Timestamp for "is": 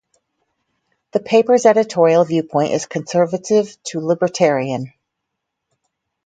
2.71-2.87